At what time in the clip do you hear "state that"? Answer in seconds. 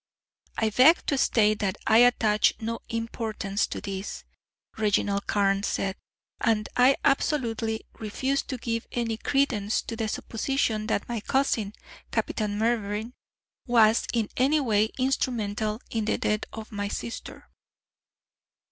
1.19-1.77